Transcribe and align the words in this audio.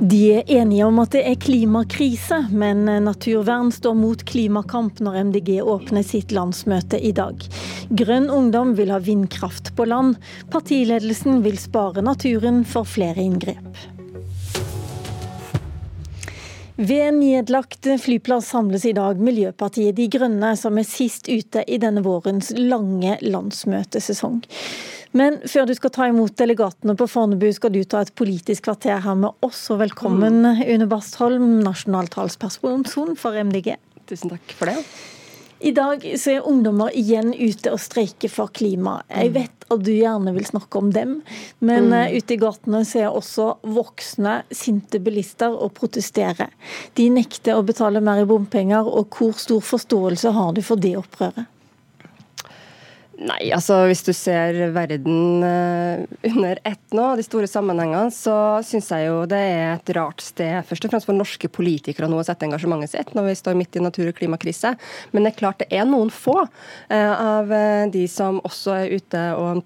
De 0.00 0.32
er 0.34 0.50
enige 0.52 0.84
om 0.84 0.98
at 1.00 1.14
det 1.14 1.22
er 1.24 1.38
klimakrise, 1.40 2.42
men 2.52 2.84
Naturvern 2.84 3.70
står 3.72 3.94
mot 3.96 4.20
klimakamp 4.28 4.98
når 5.00 5.14
MDG 5.30 5.54
åpner 5.64 6.04
sitt 6.04 6.34
landsmøte 6.36 7.00
i 7.00 7.14
dag. 7.16 7.40
Grønn 7.96 8.28
ungdom 8.28 8.74
vil 8.76 8.92
ha 8.92 8.98
vindkraft 9.00 9.72
på 9.76 9.86
land. 9.88 10.18
Partiledelsen 10.52 11.40
vil 11.46 11.56
spare 11.56 12.04
naturen 12.04 12.60
for 12.68 12.84
flere 12.84 13.24
inngrep. 13.24 13.86
Ved 16.76 17.16
nedlagt 17.16 17.88
flyplass 18.02 18.50
samles 18.52 18.84
i 18.84 18.92
dag 18.92 19.16
Miljøpartiet 19.16 19.96
De 19.96 20.10
Grønne, 20.12 20.52
som 20.60 20.76
er 20.76 20.84
sist 20.84 21.24
ute 21.32 21.64
i 21.64 21.80
denne 21.80 22.04
vårens 22.04 22.52
lange 22.52 23.16
landsmøtesesong. 23.24 24.42
Men 25.16 25.38
før 25.48 25.68
du 25.68 25.72
skal 25.76 25.92
ta 25.94 26.06
imot 26.10 26.36
delegatene 26.36 26.96
på 26.98 27.08
Fornebu, 27.08 27.48
skal 27.56 27.72
du 27.72 27.80
ta 27.88 28.02
et 28.04 28.12
politisk 28.18 28.66
kvarter 28.68 29.00
her 29.04 29.16
med 29.16 29.46
oss. 29.46 29.62
Og 29.72 29.80
velkommen, 29.80 30.42
mm. 30.44 30.64
Une 30.68 30.88
Bastholm, 30.90 31.60
nasjonal 31.64 32.10
talsperson 32.12 32.84
for 33.16 33.36
MDG. 33.36 33.78
Tusen 34.10 34.34
takk 34.34 34.56
for 34.58 34.70
det. 34.70 34.82
I 35.64 35.72
dag 35.72 36.02
så 36.20 36.34
er 36.34 36.44
ungdommer 36.44 36.92
igjen 36.92 37.30
ute 37.32 37.72
og 37.72 37.80
streiker 37.80 38.28
for 38.28 38.52
klima. 38.52 38.98
Jeg 39.08 39.30
mm. 39.30 39.36
vet 39.38 39.66
at 39.72 39.84
du 39.86 39.90
gjerne 39.94 40.34
vil 40.36 40.44
snakke 40.46 40.82
om 40.82 40.92
dem, 40.92 41.14
men 41.64 41.88
mm. 41.88 41.96
Eh, 41.96 42.18
ute 42.20 42.36
i 42.36 42.40
gatene 42.42 42.82
så 42.84 43.06
er 43.06 43.16
også 43.16 43.48
voksne 43.64 44.36
sinte 44.52 45.00
bilister 45.00 45.56
og 45.56 45.72
protesterer. 45.80 46.52
De 47.00 47.08
nekter 47.10 47.56
å 47.56 47.64
betale 47.64 48.04
mer 48.04 48.20
i 48.20 48.28
bompenger, 48.28 48.84
og 48.84 49.16
hvor 49.16 49.32
stor 49.40 49.64
forståelse 49.64 50.36
har 50.36 50.52
du 50.52 50.60
for 50.66 50.76
det 50.76 50.98
opprøret? 51.00 51.48
Nei, 53.16 53.46
altså 53.54 53.78
hvis 53.88 54.02
du 54.04 54.10
ser 54.12 54.58
verden 54.74 55.44
eh, 55.46 56.02
under 56.28 56.58
ett 56.68 56.96
nå, 56.96 57.04
de 57.16 57.24
store 57.24 57.48
sammenhengene, 57.48 58.10
så 58.12 58.34
syns 58.66 58.90
jeg 58.92 59.06
jo 59.06 59.22
det 59.30 59.38
er 59.40 59.70
et 59.70 59.92
rart 59.96 60.20
sted, 60.20 60.58
først 60.68 60.84
og 60.84 60.92
fremst 60.92 61.08
for 61.08 61.16
norske 61.16 61.48
politikere 61.48 62.10
nå 62.12 62.18
å 62.20 62.26
sette 62.26 62.44
engasjementet 62.44 62.92
sitt 62.92 63.14
når 63.16 63.30
vi 63.30 63.38
står 63.40 63.56
midt 63.56 63.78
i 63.78 63.84
natur- 63.86 64.10
og 64.10 64.18
klimakrise. 64.18 64.74
Men 65.16 65.24
det 65.24 65.32
er 65.32 65.38
klart 65.38 65.64
det 65.64 65.70
er 65.72 65.88
noen 65.88 66.12
få 66.12 66.42
eh, 66.44 67.14
av 67.14 67.54
eh, 67.56 67.86
de 67.94 68.04
som 68.10 68.42
også 68.44 68.76
er 68.82 69.00
ute 69.00 69.24
og 69.40 69.64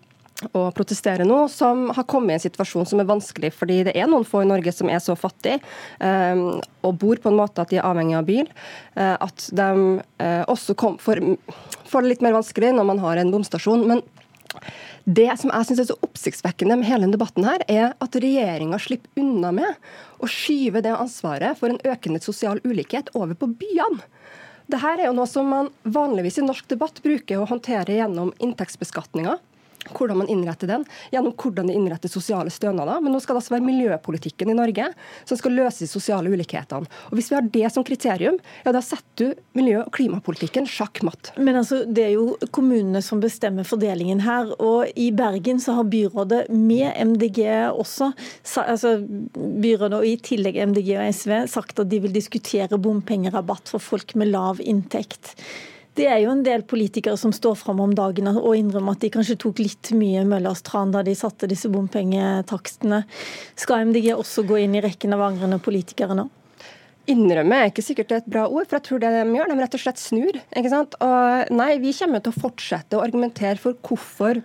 og 0.57 0.71
protestere 0.73 1.27
nå, 1.29 1.43
som 1.53 1.91
har 1.93 2.07
kommet 2.09 2.33
i 2.33 2.39
en 2.39 2.43
situasjon 2.47 2.87
som 2.89 3.03
er 3.03 3.09
vanskelig. 3.09 3.51
Fordi 3.53 3.83
det 3.91 3.93
er 3.93 4.09
noen 4.09 4.25
få 4.25 4.41
i 4.41 4.49
Norge 4.49 4.73
som 4.73 4.89
er 4.89 5.03
så 5.05 5.13
fattige 5.19 5.61
um, 6.01 6.63
og 6.87 6.97
bor 7.03 7.21
på 7.21 7.29
en 7.29 7.37
måte 7.37 7.61
at 7.61 7.73
de 7.73 7.77
er 7.77 7.85
avhengig 7.85 8.17
av 8.17 8.25
bil, 8.29 8.49
uh, 8.97 9.19
at 9.21 9.51
de 9.53 9.69
uh, 10.01 10.45
også 10.49 10.77
kom, 10.81 10.97
får, 11.03 11.21
får, 11.91 12.05
det 12.05 12.15
litt 12.15 12.25
mer 12.25 12.37
vanskelig 12.39 12.73
når 12.77 12.89
man 12.93 13.03
har 13.03 13.21
en 13.21 13.33
bomstasjon. 13.35 13.87
Men 13.91 14.03
det 15.05 15.29
som 15.41 15.53
jeg 15.53 15.69
synes 15.69 15.83
er 15.83 15.89
så 15.91 15.99
oppsiktsvekkende 16.07 16.79
med 16.81 16.89
hele 16.89 17.11
debatten, 17.13 17.47
her, 17.47 17.65
er 17.71 17.93
at 18.03 18.21
regjeringa 18.23 18.79
slipper 18.83 19.23
unna 19.23 19.53
med 19.57 19.91
å 20.21 20.29
skyve 20.31 20.83
det 20.85 20.95
ansvaret 20.97 21.59
for 21.59 21.73
en 21.73 21.81
økende 21.87 22.23
sosial 22.23 22.63
ulikhet 22.67 23.13
over 23.19 23.37
på 23.39 23.51
byene. 23.61 24.03
Dette 24.71 24.87
er 24.87 25.09
jo 25.09 25.15
noe 25.17 25.27
som 25.27 25.49
man 25.51 25.71
vanligvis 25.83 26.39
i 26.39 26.47
norsk 26.47 26.69
debatt 26.71 27.01
bruker 27.03 27.41
å 27.41 27.49
håndtere 27.51 27.97
gjennom 27.97 28.31
inntektsbeskatninga 28.39 29.41
hvordan 29.89 30.21
man 30.21 30.29
innretter 30.29 30.69
den, 30.71 30.85
gjennom 31.11 31.35
hvordan 31.39 31.71
de 31.71 31.77
innretter 31.77 32.13
sosiale 32.13 32.53
stønader. 32.53 33.01
Men 33.01 33.15
nå 33.15 33.21
skal 33.23 33.37
det 33.37 33.43
altså 33.43 33.55
være 33.57 33.67
miljøpolitikken 33.67 34.53
i 34.53 34.57
Norge 34.57 34.91
som 35.29 35.41
skal 35.41 35.57
løse 35.57 35.85
de 35.85 35.91
sosiale 35.91 36.33
ulikhetene. 36.33 36.89
Og 37.11 37.17
Hvis 37.17 37.31
vi 37.31 37.39
har 37.39 37.49
det 37.55 37.73
som 37.73 37.87
kriterium, 37.87 38.39
ja 38.65 38.75
da 38.75 38.83
setter 38.85 39.09
du 39.21 39.41
miljø- 39.59 39.83
og 39.85 39.93
klimapolitikken 39.97 40.69
sjakk 40.69 41.03
matt. 41.07 41.33
Men 41.37 41.61
altså, 41.63 41.83
det 41.85 42.07
er 42.09 42.15
jo 42.15 42.37
kommunene 42.55 43.03
som 43.05 43.21
bestemmer 43.23 43.67
fordelingen 43.69 44.23
her. 44.25 44.53
Og 44.61 44.91
i 44.97 45.11
Bergen 45.17 45.61
så 45.61 45.77
har 45.79 45.89
byrådet 45.91 46.47
med 46.53 46.93
MDG 46.97 47.43
også, 47.71 48.13
altså 48.63 48.97
byrådet 49.35 50.01
og 50.01 50.07
i 50.07 50.17
tillegg 50.31 50.61
MDG 50.71 50.95
og 50.99 51.09
SV, 51.15 51.35
sagt 51.51 51.83
at 51.83 51.91
de 51.91 52.01
vil 52.05 52.15
diskutere 52.15 52.79
bompengerabatt 52.81 53.73
for 53.73 53.83
folk 53.83 54.17
med 54.21 54.33
lav 54.33 54.61
inntekt. 54.61 55.35
Det 55.99 56.07
er 56.07 56.21
jo 56.23 56.31
en 56.33 56.43
del 56.47 56.63
politikere 56.71 57.19
som 57.19 57.33
står 57.35 57.57
fram 57.59 57.81
om 57.83 57.95
dagen 57.97 58.31
og 58.31 58.53
innrømmer 58.57 58.95
at 58.95 59.03
de 59.03 59.11
kanskje 59.13 59.39
tok 59.43 59.59
litt 59.63 59.91
mye 59.97 60.23
Møllers 60.29 60.63
tran 60.67 60.93
da 60.95 61.03
de 61.07 61.17
satte 61.19 61.49
disse 61.51 61.71
bompengetakstene. 61.73 63.03
Skal 63.59 63.89
MDG 63.91 64.13
også 64.15 64.47
gå 64.49 64.63
inn 64.63 64.77
i 64.79 64.85
rekken 64.85 65.17
av 65.17 65.25
angrende 65.27 65.59
politikere 65.63 66.17
nå? 66.17 66.29
Innrømme 67.11 67.57
er 67.59 67.73
ikke 67.73 67.83
sikkert 67.83 68.13
et 68.15 68.31
bra 68.31 68.45
ord, 68.47 68.69
for 68.69 68.79
jeg 68.79 68.87
tror 68.87 69.03
det 69.03 69.11
de 69.17 69.35
gjør, 69.35 69.51
de 69.51 69.59
rett 69.65 69.77
og 69.77 69.83
slett 69.83 70.01
snur. 70.01 70.39
ikke 70.57 70.71
sant? 70.71 70.95
Og 71.03 71.53
nei, 71.57 71.73
Vi 71.83 71.95
kommer 71.97 72.23
til 72.23 72.33
å 72.35 72.41
fortsette 72.45 72.99
å 72.99 73.03
argumentere 73.03 73.59
for 73.59 73.75
hvorfor 73.83 74.43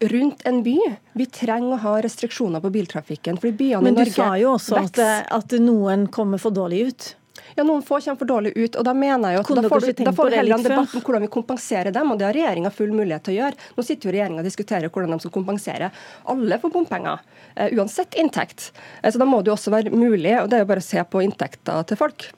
rundt 0.00 0.42
en 0.48 0.62
by. 0.66 0.76
Vi 1.16 1.26
trenger 1.32 1.76
å 1.76 1.82
ha 1.84 1.94
restriksjoner 2.04 2.60
på 2.64 2.72
biltrafikken. 2.72 3.38
fordi 3.38 3.56
byene 3.56 3.88
i 3.88 3.92
Norge 3.92 3.94
Men 3.94 4.04
du 4.04 4.10
sa 4.10 4.32
jo 4.40 4.54
også 4.56 4.80
at, 4.82 4.98
at, 5.30 5.52
noen 5.60 6.08
kommer 6.08 6.38
for 6.38 6.50
dårlig 6.50 6.86
ut? 6.88 7.14
Ja, 7.56 7.64
Noen 7.64 7.82
få 7.82 7.98
kommer 8.04 8.18
for 8.20 8.28
dårlig 8.28 8.52
ut. 8.56 8.76
og 8.76 8.84
Da 8.84 8.92
mener 8.92 9.32
jeg 9.32 9.38
jo 9.38 9.44
at 9.44 9.52
da 9.56 9.70
får, 9.72 9.86
du, 9.86 10.04
da 10.04 10.12
får 10.12 10.30
vi 10.30 10.36
heller 10.36 10.58
en 10.58 10.66
debatt 10.66 10.96
om 10.98 11.04
hvordan 11.06 11.24
vi 11.24 11.30
kompenserer 11.32 11.94
dem, 11.94 12.12
og 12.12 12.20
det 12.20 12.28
har 12.28 12.36
regjeringa 12.36 12.72
full 12.74 12.92
mulighet 12.92 13.24
til 13.24 13.36
å 13.36 13.38
gjøre. 13.38 13.70
Nå 13.78 13.86
sitter 13.86 14.10
jo 14.10 14.14
regjeringa 14.16 14.42
og 14.42 14.50
diskuterer 14.50 14.92
hvordan 14.92 15.16
de 15.16 15.24
skal 15.24 15.34
kompensere 15.38 15.90
alle 16.34 16.60
for 16.60 16.74
bompenger, 16.74 17.24
uh, 17.56 17.68
uansett 17.72 18.18
inntekt. 18.20 18.68
Uh, 19.00 19.08
så 19.08 19.16
Da 19.22 19.28
må 19.28 19.40
det 19.40 19.52
jo 19.52 19.56
også 19.56 19.72
være 19.72 19.94
mulig, 19.94 20.36
og 20.42 20.52
det 20.52 20.60
er 20.60 20.66
jo 20.66 20.70
bare 20.74 20.84
å 20.84 20.90
se 20.90 21.00
på 21.08 21.24
inntekta 21.24 21.80
til 21.88 22.00
folk 22.00 22.28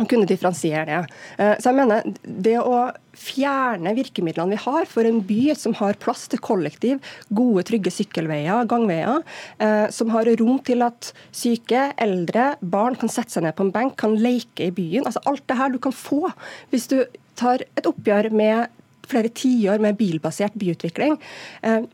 å 0.00 0.06
kunne 0.08 0.28
differensiere 0.28 0.86
det. 0.88 1.18
Uh, 1.40 1.54
så 1.60 1.70
jeg 1.70 1.78
mener, 1.80 2.06
det 2.24 2.56
å 2.60 2.76
fjerne 3.16 3.94
virkemidlene 3.96 4.54
vi 4.54 4.60
har 4.66 4.86
for 4.90 5.08
en 5.08 5.22
by 5.24 5.54
som 5.58 5.74
har 5.78 5.98
plass 6.02 6.26
til 6.32 6.42
kollektiv, 6.44 7.00
gode, 7.34 7.64
trygge 7.68 7.92
sykkelveier, 7.94 8.66
gangveier, 8.68 9.22
eh, 9.56 9.86
som 9.94 10.12
har 10.12 10.28
rom 10.40 10.58
til 10.66 10.84
at 10.84 11.12
syke, 11.34 11.88
eldre, 12.02 12.50
barn 12.60 12.98
kan 13.00 13.12
sette 13.12 13.32
seg 13.32 13.46
ned 13.46 13.56
på 13.56 13.66
en 13.66 13.72
benk, 13.74 13.96
kan 14.02 14.18
leke 14.20 14.68
i 14.68 14.74
byen. 14.74 15.06
Altså 15.08 15.24
Alt 15.26 15.46
det 15.48 15.56
her 15.56 15.72
du 15.72 15.80
kan 15.82 15.96
få 15.96 16.26
hvis 16.72 16.90
du 16.92 16.98
tar 17.36 17.64
et 17.76 17.88
oppgjør 17.88 18.30
med 18.36 18.72
flere 19.06 19.30
tiår 19.30 19.82
med 19.82 19.96
bilbasert 20.00 20.56
byutvikling. 20.58 21.16
Eh, 21.62 21.86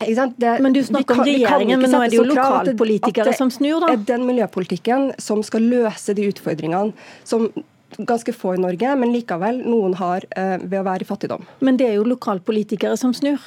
det, 0.00 0.52
men 0.60 0.72
du 0.72 0.82
snakker 0.84 1.14
kan, 1.14 1.20
om 1.20 1.28
regjeringen, 1.28 1.80
men 1.82 1.92
nå 1.92 2.02
er 2.04 2.12
det 2.12 2.16
jo 2.16 2.24
lokalpolitikere 2.28 3.34
som 3.36 3.50
snur, 3.52 3.84
da? 3.84 3.92
Det 3.92 3.98
er 3.98 4.06
den 4.16 4.26
miljøpolitikken 4.28 5.10
som 5.20 5.44
skal 5.46 5.66
løse 5.68 6.16
de 6.16 6.30
utfordringene 6.32 6.92
som 7.28 7.50
ganske 7.98 8.32
få 8.32 8.54
i 8.54 8.60
Norge, 8.62 8.94
men 8.96 9.12
likevel 9.12 9.62
noen 9.66 9.96
har 9.98 10.24
eh, 10.38 10.56
ved 10.62 10.80
å 10.80 10.86
være 10.86 11.04
i 11.04 11.08
fattigdom. 11.08 11.44
Men 11.60 11.80
det 11.80 11.90
er 11.90 11.98
jo 11.98 12.06
lokalpolitikere 12.08 12.96
som 13.00 13.14
snur? 13.16 13.42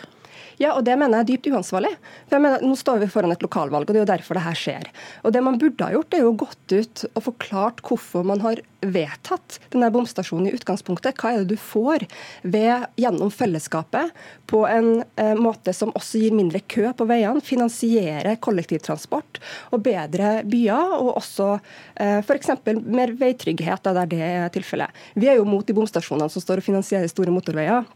Ja, 0.62 0.74
og 0.76 0.84
det 0.88 0.98
mener 1.00 1.22
jeg 1.22 1.26
er 1.26 1.32
dypt 1.32 1.50
uansvarlig. 1.54 1.94
For 2.28 2.38
jeg 2.38 2.46
mener, 2.46 2.64
Nå 2.64 2.78
står 2.80 3.02
vi 3.04 3.10
foran 3.12 3.34
et 3.34 3.44
lokalvalg, 3.44 3.88
og 3.88 3.94
det 3.94 4.02
er 4.02 4.06
jo 4.06 4.12
derfor 4.14 4.38
det 4.38 4.46
her 4.48 4.60
skjer. 4.60 4.92
Og 5.24 5.34
Det 5.34 5.42
man 5.44 5.58
burde 5.62 5.88
ha 5.88 5.96
gjort, 5.96 6.14
er 6.14 6.26
jo 6.26 6.36
gått 6.44 6.76
ut 6.76 7.06
og 7.14 7.26
forklart 7.32 7.84
hvorfor 7.86 8.26
man 8.28 8.44
har 8.44 8.62
vedtatt 8.84 9.60
denne 9.72 9.90
bomstasjonen 9.94 10.50
i 10.50 10.54
utgangspunktet. 10.58 11.18
Hva 11.20 11.34
er 11.34 11.44
det 11.44 11.56
du 11.56 11.60
får 11.60 12.06
ved, 12.44 12.88
gjennom 13.00 13.32
fellesskapet 13.34 14.12
på 14.50 14.64
en 14.68 15.04
eh, 15.20 15.34
måte 15.40 15.74
som 15.76 15.94
også 15.96 16.22
gir 16.22 16.36
mindre 16.36 16.62
kø 16.68 16.90
på 16.98 17.08
veiene, 17.10 17.44
finansierer 17.44 18.40
kollektivtransport 18.44 19.40
og 19.74 19.84
bedre 19.86 20.36
byer, 20.50 20.98
og 21.00 21.16
også 21.22 21.50
eh, 21.56 22.20
f.eks. 22.22 22.54
mer 22.84 23.16
veitrygghet 23.20 23.88
der 23.88 24.06
det 24.10 24.22
er 24.24 24.54
tilfellet. 24.54 25.04
Vi 25.16 25.30
er 25.32 25.40
jo 25.40 25.48
mot 25.48 25.66
de 25.66 25.76
bomstasjonene 25.76 26.32
som 26.32 26.44
står 26.44 26.62
og 26.62 26.68
finansierer 26.68 27.12
store 27.12 27.34
motorveier. 27.34 27.88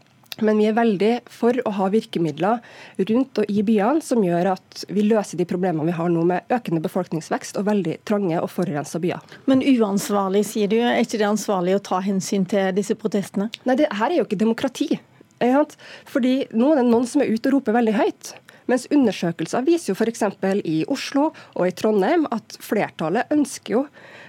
Men 0.44 0.60
vi 0.60 0.68
er 0.70 0.76
veldig 0.76 1.12
for 1.32 1.58
å 1.66 1.74
ha 1.78 1.88
virkemidler 1.92 2.62
rundt 3.10 3.42
og 3.42 3.50
i 3.50 3.64
byene 3.66 4.04
som 4.04 4.22
gjør 4.24 4.52
at 4.54 4.84
vi 4.92 5.06
løser 5.06 5.40
de 5.40 5.46
problemene 5.48 5.88
vi 5.88 5.96
har 5.98 6.10
nå 6.12 6.24
med 6.28 6.54
økende 6.54 6.82
befolkningsvekst 6.84 7.58
og 7.60 7.68
veldig 7.68 7.98
trange 8.08 8.40
og 8.40 8.50
forurensa 8.52 9.00
byer. 9.02 9.38
Men 9.50 9.64
uansvarlig, 9.64 10.44
sier 10.48 10.70
du. 10.70 10.78
Er 10.80 11.02
ikke 11.02 11.20
det 11.20 11.28
ansvarlig 11.28 11.78
å 11.78 11.84
ta 11.90 12.02
hensyn 12.04 12.46
til 12.48 12.70
disse 12.76 12.96
protestene? 12.98 13.50
Nei, 13.68 13.78
det 13.78 13.90
her 13.92 14.10
er 14.10 14.20
jo 14.20 14.28
ikke 14.28 14.40
demokrati. 14.40 14.92
Fordi 15.38 16.34
nå 16.58 16.72
er 16.72 16.80
det 16.80 16.88
noen 16.88 17.06
som 17.06 17.22
er 17.22 17.30
ute 17.30 17.50
og 17.50 17.58
roper 17.58 17.76
veldig 17.78 17.94
høyt. 17.94 18.34
Mens 18.68 18.84
undersøkelser 18.92 19.64
viser 19.64 19.94
jo 19.94 19.96
f.eks. 19.96 20.24
i 20.68 20.82
Oslo 20.92 21.30
og 21.30 21.64
i 21.64 21.72
Trondheim 21.72 22.26
at 22.34 22.58
flertallet 22.60 23.30
ønsker 23.32 23.78
jo 23.78 23.82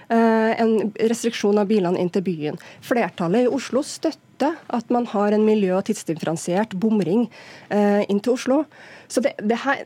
eh, 0.08 0.54
en 0.56 0.92
restriksjon 0.96 1.60
av 1.60 1.68
bilene 1.68 2.00
inn 2.00 2.12
til 2.14 2.24
byen. 2.24 2.60
Flertallet 2.80 3.44
i 3.44 3.52
Oslo 3.52 3.84
støtter 3.84 4.29
støtte 4.40 4.56
at 4.68 4.90
man 4.90 5.06
har 5.06 5.32
en 5.32 5.44
miljø- 5.44 5.76
og 5.76 5.84
tidsdifferensiert 5.84 6.78
bomring 6.80 7.28
eh, 7.70 8.04
inn 8.08 8.20
til 8.20 8.34
Oslo. 8.34 8.64
Så 9.08 9.20
det, 9.20 9.34
det, 9.38 9.58
her, 9.64 9.84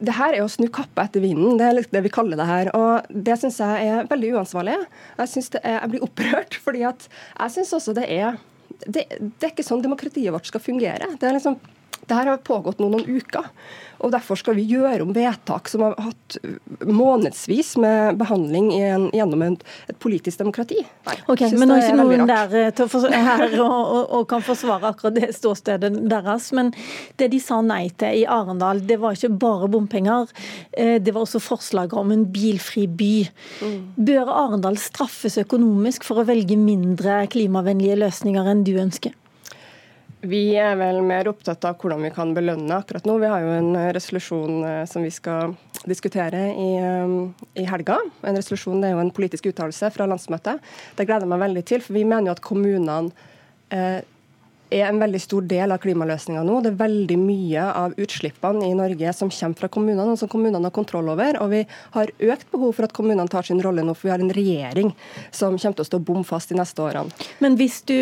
det 0.00 0.14
her 0.16 0.34
er 0.34 0.44
å 0.44 0.48
snu 0.48 0.68
kappa 0.68 1.06
etter 1.06 1.20
vinden, 1.20 1.58
det 1.58 1.66
er 1.66 1.82
det 1.92 2.04
vi 2.04 2.12
kaller 2.12 2.36
det 2.36 2.46
her. 2.46 2.70
Og 2.74 3.06
det 3.10 3.38
syns 3.38 3.60
jeg 3.60 3.88
er 3.88 4.08
veldig 4.08 4.34
uansvarlig. 4.38 4.78
Jeg, 5.18 5.44
er, 5.62 5.78
jeg 5.80 5.90
blir 5.92 6.06
opprørt, 6.06 6.58
fordi 6.64 6.84
at 6.88 7.08
jeg 7.08 7.56
syns 7.56 7.74
også 7.78 7.94
det 7.98 8.08
er 8.08 8.40
det, 8.82 9.04
det, 9.20 9.44
er 9.44 9.52
ikke 9.52 9.62
sånn 9.62 9.82
demokratiet 9.84 10.32
vårt 10.34 10.48
skal 10.48 10.62
fungere. 10.62 11.12
Det 11.20 11.28
er 11.28 11.36
liksom 11.36 11.58
Det 12.06 12.14
har 12.18 12.36
pågått 12.42 12.80
noen, 12.82 12.96
noen 12.96 13.20
uker. 13.20 13.46
og 14.02 14.10
Derfor 14.10 14.38
skal 14.38 14.56
vi 14.58 14.64
gjøre 14.66 15.04
om 15.04 15.12
vedtak 15.14 15.70
som 15.70 15.84
har 15.84 15.94
hatt 16.02 16.36
månedsvis 16.82 17.76
med 17.82 18.18
behandling 18.18 18.72
en, 18.80 19.06
gjennom 19.14 19.44
en, 19.46 19.56
et 19.90 19.98
politisk 20.02 20.42
demokrati. 20.42 20.80
Nei, 21.06 21.16
ok, 21.30 21.44
Men 21.54 21.70
nå 21.70 21.76
er 21.78 21.86
ikke 21.86 22.00
noen 22.00 22.26
der 22.30 22.56
eh, 22.58 22.72
til 22.74 22.88
å 22.88 23.12
her 23.12 23.44
og, 23.62 23.70
og, 23.70 24.02
og, 24.02 24.26
kan 24.32 24.42
forsvare 24.42 24.90
akkurat 24.90 25.16
det 25.20 25.30
ståstedet 25.36 25.92
deres. 26.10 26.50
Men 26.56 26.74
det 27.20 27.30
de 27.32 27.40
sa 27.42 27.60
nei 27.62 27.84
til 28.00 28.22
i 28.22 28.26
Arendal, 28.26 28.82
det 28.88 28.98
var 29.02 29.14
ikke 29.14 29.32
bare 29.46 29.70
bompenger. 29.70 30.34
Eh, 30.72 30.98
det 31.02 31.14
var 31.14 31.22
også 31.22 31.42
forslaget 31.42 31.94
om 32.02 32.10
en 32.14 32.26
bilfri 32.34 32.88
by. 32.90 33.14
Mm. 33.62 33.80
Bør 34.10 34.34
Arendal 34.34 34.80
straffes 34.82 35.38
økonomisk 35.38 36.06
for 36.08 36.22
å 36.22 36.28
velge 36.28 36.58
mindre 36.58 37.22
klimavennlige 37.30 38.00
løsninger 38.02 38.50
enn 38.50 38.66
du 38.66 38.74
ønsker? 38.82 39.14
Vi 40.22 40.52
er 40.54 40.76
vel 40.78 41.00
mer 41.02 41.26
opptatt 41.26 41.64
av 41.66 41.80
hvordan 41.82 42.04
vi 42.06 42.12
kan 42.14 42.30
belønne 42.36 42.76
akkurat 42.76 43.06
nå. 43.08 43.16
Vi 43.18 43.30
har 43.30 43.42
jo 43.42 43.54
en 43.56 43.72
resolusjon 43.96 44.60
eh, 44.68 44.84
som 44.86 45.02
vi 45.02 45.10
skal 45.10 45.56
diskutere 45.90 46.44
i, 46.54 46.68
eh, 46.78 47.14
i 47.58 47.64
helga. 47.66 47.96
En 48.22 48.38
resolusjon 48.38 48.84
er 48.86 48.94
jo 48.94 49.00
en 49.02 49.10
politisk 49.10 49.50
uttalelse 49.50 49.90
fra 49.90 50.06
landsmøtet. 50.06 50.62
Det 50.94 51.08
gleder 51.08 51.26
jeg 51.26 51.32
meg 51.32 51.42
veldig 51.42 51.64
til, 51.66 51.82
for 51.82 51.98
vi 51.98 52.04
mener 52.06 52.30
jo 52.30 52.36
at 52.36 52.44
kommunene 52.46 53.10
eh, 53.74 53.98
er 54.72 54.88
en 54.88 55.00
veldig 55.02 55.20
stor 55.22 55.44
del 55.48 55.74
av 55.74 55.80
klimaløsninga 55.82 56.42
nå. 56.46 56.60
Det 56.64 56.72
er 56.72 56.78
veldig 56.80 57.18
mye 57.20 57.64
av 57.82 57.96
utslippene 58.00 58.66
i 58.68 58.76
Norge 58.78 59.12
som 59.16 59.30
kommer 59.32 59.60
fra 59.60 59.70
kommunene, 59.72 60.14
og 60.14 60.20
som 60.20 60.30
kommunene 60.32 60.68
har 60.68 60.74
kontroll 60.74 61.10
over. 61.12 61.38
Og 61.42 61.52
vi 61.52 61.62
har 61.96 62.12
økt 62.32 62.48
behov 62.54 62.76
for 62.78 62.88
at 62.88 62.94
kommunene 62.96 63.30
tar 63.32 63.48
sin 63.48 63.62
rolle 63.64 63.84
nå, 63.86 63.94
for 63.96 64.08
vi 64.08 64.14
har 64.14 64.24
en 64.24 64.34
regjering 64.34 64.94
som 65.30 65.56
kommer 65.56 65.78
til 65.78 65.86
å 65.86 65.90
stå 65.90 66.02
bom 66.12 66.24
fast 66.26 66.52
de 66.52 66.58
neste 66.60 66.84
årene. 66.84 67.12
Men 67.44 67.58
hvis 67.60 67.82
du 67.88 67.96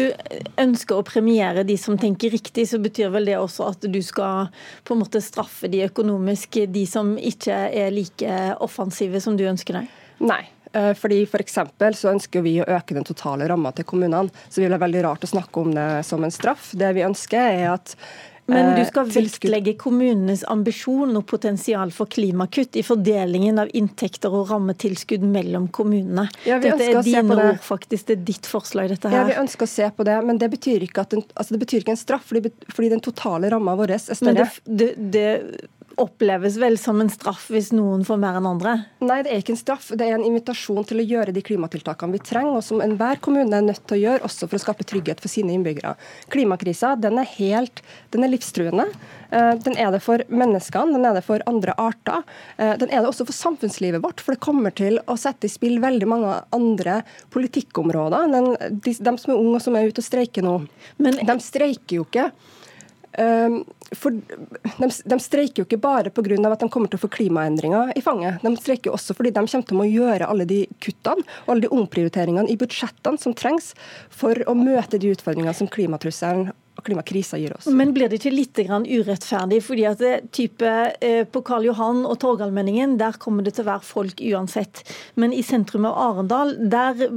ønsker 0.61 0.99
å 0.99 1.06
premiere 1.06 1.64
de 1.67 1.76
som 1.81 1.99
tenker 2.00 2.32
riktig, 2.34 2.69
så 2.70 2.81
betyr 2.82 3.12
vel 3.14 3.28
det 3.31 3.38
også 3.40 3.70
at 3.73 3.90
du 3.90 4.00
skal 4.05 4.50
på 4.84 4.94
en 4.94 5.02
måte 5.02 5.23
straffe 5.25 5.70
de 5.70 5.84
økonomisk, 5.88 6.62
de 6.70 6.87
som 6.88 7.16
ikke 7.19 7.56
er 7.70 7.93
like 7.94 8.40
offensive 8.61 9.20
som 9.23 9.37
du 9.38 9.46
ønsker 9.49 9.81
deg? 9.81 10.00
Nei, 10.20 10.43
fordi 10.70 11.25
for 11.26 11.43
så 11.43 12.12
ønsker 12.12 12.44
vi 12.46 12.61
å 12.62 12.67
øke 12.69 12.94
den 12.94 13.06
totale 13.06 13.49
ramma 13.50 13.72
til 13.75 13.84
kommunene. 13.84 14.31
Så 14.49 14.61
det 14.61 14.69
vil 14.69 14.75
være 14.76 14.87
veldig 14.87 15.05
rart 15.08 15.25
å 15.26 15.31
snakke 15.31 15.64
om 15.64 15.72
det 15.75 15.88
som 16.06 16.22
en 16.22 16.31
straff. 16.34 16.70
Det 16.78 16.93
vi 16.94 17.06
ønsker 17.06 17.40
er 17.40 17.72
at 17.72 17.96
men 18.50 18.75
du 18.75 18.81
eh, 18.81 18.88
skal 18.88 19.08
vektlegge 19.11 19.75
kommunenes 19.81 20.43
ambisjon 20.50 21.14
og 21.19 21.25
potensial 21.31 21.93
for 21.94 22.11
klimakutt 22.11 22.78
i 22.81 22.84
fordelingen 22.87 23.61
av 23.62 23.70
inntekter 23.76 24.34
og 24.34 24.50
rammetilskudd 24.50 25.25
mellom 25.26 25.69
kommunene. 25.75 26.26
Ja, 26.49 26.58
dette 26.62 26.88
er 26.90 27.02
dine 27.06 27.37
ord, 27.37 27.61
faktisk. 27.64 28.08
Det 28.11 28.19
er 28.19 28.25
ditt 28.32 28.50
forslag, 28.50 28.90
dette 28.90 29.12
her. 29.12 29.23
Ja, 29.23 29.28
vi 29.28 29.38
ønsker 29.43 29.69
å 29.69 29.70
se 29.70 29.90
på 29.94 30.06
det, 30.08 30.16
men 30.26 30.40
det 30.43 30.50
betyr 30.52 30.87
ikke, 30.87 31.06
den, 31.14 31.26
altså 31.34 31.56
det 31.56 31.62
betyr 31.64 31.84
ikke 31.84 31.94
en 31.94 32.00
straff, 32.00 32.26
fordi, 32.31 32.50
fordi, 32.73 32.93
den 32.96 33.05
totale 33.05 33.52
ramma 33.52 33.76
vår 33.78 33.94
er 33.96 34.02
større. 34.08 34.32
Men 34.32 34.40
det, 34.43 34.50
det, 34.66 34.90
det 35.14 35.69
oppleves 35.96 36.56
vel 36.60 36.78
som 36.78 37.00
en 37.02 37.10
straff 37.10 37.48
hvis 37.52 37.70
noen 37.75 38.04
får 38.06 38.19
mer 38.20 38.38
enn 38.38 38.48
andre? 38.48 38.75
Nei, 39.02 39.20
det 39.25 39.32
er 39.32 39.42
ikke 39.42 39.54
en 39.54 39.60
straff. 39.60 39.90
Det 39.96 40.06
er 40.06 40.16
en 40.16 40.26
invitasjon 40.26 40.87
til 40.87 41.02
å 41.02 41.06
gjøre 41.06 41.34
de 41.37 41.42
klimatiltakene 41.44 42.14
vi 42.16 42.22
trenger, 42.25 42.58
og 42.58 42.66
som 42.66 42.82
enhver 42.84 43.20
kommune 43.25 43.56
er 43.56 43.66
nødt 43.66 43.82
til 43.87 43.98
å 43.98 44.02
gjøre, 44.04 44.25
også 44.28 44.48
for 44.48 44.58
å 44.58 44.62
skape 44.62 44.87
trygghet 44.88 45.22
for 45.22 45.32
sine 45.32 45.54
innbyggere. 45.56 45.96
Klimakrisa 46.32 46.94
den 47.00 47.20
er 47.22 47.28
helt, 47.37 47.82
den 48.14 48.26
er 48.26 48.32
livstruende. 48.32 48.87
Eh, 49.31 49.54
den 49.64 49.78
er 49.78 49.92
det 49.94 50.02
for 50.04 50.22
menneskene, 50.28 50.96
den 50.96 51.08
er 51.08 51.19
det 51.19 51.25
for 51.26 51.42
andre 51.50 51.75
arter. 51.81 52.25
Eh, 52.56 52.76
den 52.81 52.90
er 52.90 53.02
det 53.02 53.10
også 53.10 53.26
for 53.28 53.37
samfunnslivet 53.37 54.02
vårt, 54.04 54.22
for 54.22 54.34
det 54.34 54.44
kommer 54.44 54.75
til 54.75 55.00
å 55.06 55.19
sette 55.20 55.48
i 55.48 55.52
spill 55.52 55.78
veldig 55.82 56.08
mange 56.10 56.38
andre 56.56 57.00
politikkområder. 57.34 58.31
Den, 58.34 58.54
de, 58.81 58.94
de, 58.94 59.16
som 59.19 59.34
er 59.34 59.38
unge 59.38 59.58
og 59.58 59.64
som 59.64 59.78
er 59.78 59.90
ute 59.90 60.02
og 60.02 60.06
streiker 60.06 60.46
nå, 60.46 60.56
Men, 61.00 61.20
de 61.26 61.37
streiker 61.42 62.00
jo 62.00 62.06
ikke 62.08 62.31
for 63.10 64.14
de, 64.14 64.86
de, 64.86 65.18
streiker 65.18 65.62
jo 65.62 65.66
ikke 65.66 65.80
bare 65.82 66.12
pga. 66.14 66.36
at 66.52 66.62
de 66.62 66.68
kommer 66.70 66.88
til 66.88 67.00
å 67.00 67.02
få 67.02 67.10
klimaendringer 67.10 67.92
i 67.98 68.02
fanget. 68.04 68.38
De 68.44 68.54
streiker 68.56 68.94
også 68.94 69.16
fordi 69.18 69.32
de 69.34 69.42
kommer 69.42 69.66
til 69.66 69.82
å 69.82 69.88
gjøre 69.88 70.30
alle 70.30 70.46
de 70.46 70.62
kuttene 70.78 71.26
og 71.44 71.52
alle 71.54 71.66
de 71.66 71.74
omprioriteringene 71.74 72.50
i 72.50 72.58
budsjettene 72.60 73.18
som 73.18 73.34
trengs 73.34 73.74
for 74.08 74.38
å 74.46 74.54
møte 74.54 75.00
de 75.00 75.10
utfordringene 75.14 75.56
som 75.56 75.70
klimatrusselen 75.70 76.52
og 76.80 76.86
klimakrisa 76.86 77.38
gir 77.40 77.54
oss. 77.56 77.68
Men 77.68 77.92
blir 77.96 78.08
det 78.08 78.20
ikke 78.20 78.32
litt 78.32 78.60
urettferdig? 78.60 79.60
fordi 79.64 79.86
at 79.88 79.98
det 80.00 80.14
type 80.32 80.70
eh, 81.00 81.24
På 81.28 81.42
Karl 81.42 81.66
Johan 81.68 82.04
og 82.06 82.18
Torgallmenningen 82.22 82.96
der 83.00 83.18
kommer 83.20 83.44
det 83.44 83.56
til 83.56 83.66
å 83.66 83.72
være 83.74 83.86
folk 83.86 84.20
uansett. 84.20 84.84
Men 85.14 85.34
i 85.34 85.42
sentrum 85.42 85.88
av 85.88 85.98
Arendal 85.98 86.56
der 86.70 87.10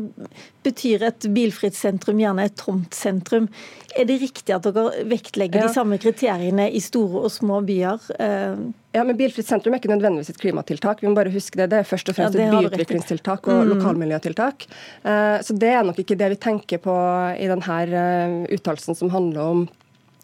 betyr 0.65 1.07
et 1.09 1.27
bilfritt 1.35 1.75
sentrum 1.77 2.21
gjerne 2.21 2.47
et 2.47 2.55
tomt 2.59 2.95
sentrum. 2.97 3.49
Er 3.97 4.07
det 4.09 4.19
riktig 4.23 4.55
at 4.55 4.65
dere 4.65 5.03
vektlegger 5.09 5.61
ja. 5.61 5.67
de 5.67 5.75
samme 5.75 5.99
kriteriene 6.01 6.69
i 6.73 6.81
store 6.83 7.25
og 7.27 7.33
små 7.33 7.59
byer? 7.65 8.07
Eh, 8.17 8.63
ja, 8.93 9.01
men 9.01 9.17
Bilfritt 9.17 9.47
sentrum 9.49 9.73
er 9.73 9.81
ikke 9.81 9.89
nødvendigvis 9.89 10.29
et 10.33 10.39
klimatiltak. 10.41 11.01
Vi 11.01 11.09
må 11.09 11.17
bare 11.17 11.33
huske 11.33 11.57
Det 11.57 11.69
Det 11.71 11.79
er 11.81 11.87
først 11.87 12.09
og 12.09 12.17
fremst 12.17 12.37
ja, 12.37 12.45
et 12.45 12.53
byutviklingstiltak 12.53 13.47
og 13.49 13.61
mm. 13.63 13.71
lokalmiljøtiltak. 13.73 14.67
Uh, 15.01 15.41
så 15.41 15.57
Det 15.57 15.71
er 15.73 15.85
nok 15.85 15.99
ikke 16.03 16.17
det 16.19 16.29
vi 16.35 16.41
tenker 16.41 16.81
på 16.81 16.93
i 17.33 17.49
denne 17.49 17.79
uh, 17.89 18.53
uttalelsen 18.53 18.97
som 18.97 19.09
handler 19.09 19.41
om 19.41 19.65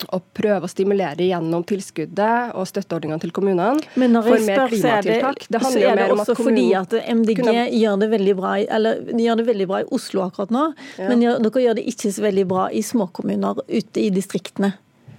å 0.07 0.19
prøve 0.35 0.67
å 0.67 0.71
stimulere 0.71 1.27
gjennom 1.27 1.63
tilskuddet 1.67 2.55
og 2.57 2.67
støtteordningene 2.69 3.23
til 3.23 3.33
kommunene 3.35 3.79
Men 3.99 4.15
når 4.15 4.29
jeg 4.31 4.43
spør, 4.47 4.75
så 4.79 4.91
er 4.97 5.07
det, 5.07 5.61
så 5.63 5.73
er 5.79 5.99
det 5.99 6.09
også 6.15 6.35
fordi 6.39 6.67
at 6.79 6.95
MDG 6.99 7.41
kunne... 7.41 7.65
gjør, 7.75 8.01
det 8.01 8.35
bra, 8.39 8.55
eller, 8.79 9.01
gjør 9.19 9.41
det 9.41 9.47
veldig 9.49 9.69
bra 9.71 9.81
i 9.83 9.89
Oslo 9.95 10.25
akkurat 10.27 10.53
nå, 10.53 10.67
ja. 10.97 11.09
men 11.11 11.25
gjør, 11.25 11.41
dere 11.47 11.65
gjør 11.65 11.79
det 11.79 11.87
ikke 11.93 12.13
så 12.15 12.25
veldig 12.25 12.45
bra 12.49 12.69
i 12.71 12.83
småkommuner 12.85 13.63
ute 13.67 14.03
i 14.03 14.11
distriktene. 14.13 14.73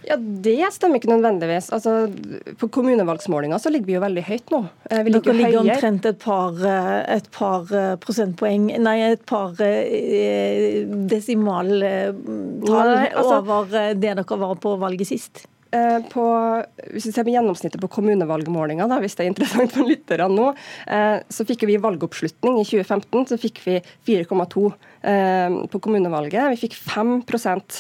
Ja, 0.06 0.16
Det 0.16 0.72
stemmer 0.72 1.00
ikke 1.00 1.10
nødvendigvis. 1.10 1.70
Altså, 1.72 2.08
På 2.58 2.68
kommunevalgsmålinga 2.68 3.58
så 3.58 3.70
ligger 3.70 3.86
vi 3.86 3.96
jo 3.98 4.00
veldig 4.04 4.24
høyt 4.26 4.50
nå. 4.54 4.60
Eh, 4.90 5.02
vi 5.04 5.10
ligger 5.12 5.32
Dere 5.32 5.36
ligger 5.36 5.60
høyere. 5.60 5.76
omtrent 5.76 6.06
et 6.06 6.18
par, 6.18 6.52
eh, 6.64 7.16
et 7.16 7.30
par, 7.30 7.62
eh, 7.74 7.96
prosentpoeng, 7.96 8.78
nei, 8.80 8.98
et 9.12 9.26
par 9.26 9.52
desimaltall 11.10 11.82
altså, 13.12 13.38
over 13.40 13.64
det 13.94 14.00
dere 14.00 14.24
var 14.24 14.54
på 14.56 14.78
valget 14.78 15.06
sist. 15.06 15.46
På, 15.70 16.24
hvis 16.90 17.06
vi 17.06 17.12
ser 17.12 17.22
på 17.22 17.30
gjennomsnittet 17.30 17.78
på 17.78 17.88
kommunevalgmålinga, 17.94 18.88
da, 18.90 18.98
hvis 18.98 19.14
det 19.14 19.22
er 19.22 19.30
interessant 19.30 19.70
for 19.70 19.86
lytterne 19.86 20.26
nå, 20.34 20.54
så 21.30 21.46
fikk 21.46 21.62
vi 21.68 21.76
valgoppslutning 21.78 22.58
i 22.58 22.64
2015. 22.66 23.28
Så 23.30 23.38
fikk 23.38 23.60
vi 23.62 23.76
4,2 24.08 24.66
eh, 24.66 24.72
på 25.00 25.80
kommunevalget. 25.80 26.50
Vi 26.52 26.60
fikk 26.66 26.74
5% 26.76 27.78